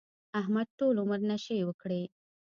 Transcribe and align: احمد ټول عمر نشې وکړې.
احمد 0.39 0.67
ټول 0.79 0.95
عمر 1.03 1.19
نشې 1.29 1.59
وکړې. 1.65 2.03